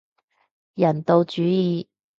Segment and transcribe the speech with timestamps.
[0.73, 1.85] 人道主義